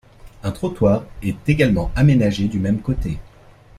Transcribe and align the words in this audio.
Un 0.41 0.49
trottoir 0.51 1.03
est 1.21 1.47
également 1.47 1.91
aménagé 1.95 2.47
du 2.47 2.57
même 2.59 2.81
côté. 2.81 3.19